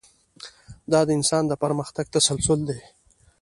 [0.91, 2.79] دا د انسان د پرمختګ تسلسل دی.